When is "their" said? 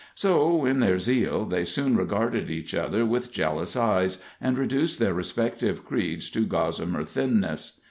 0.79-0.97, 4.97-5.13